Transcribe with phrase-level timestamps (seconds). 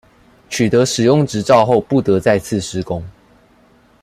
[0.49, 3.05] 取得使用執照後不得再次施工